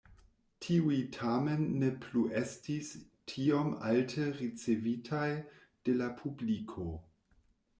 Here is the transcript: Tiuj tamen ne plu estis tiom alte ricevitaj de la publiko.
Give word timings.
Tiuj 0.67 0.95
tamen 1.17 1.61
ne 1.83 1.89
plu 2.05 2.23
estis 2.39 2.89
tiom 3.33 3.69
alte 3.91 4.25
ricevitaj 4.41 5.29
de 5.91 5.97
la 6.01 6.09
publiko. 6.23 6.89